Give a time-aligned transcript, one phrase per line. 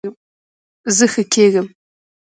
[0.97, 1.67] زه ښه کیږم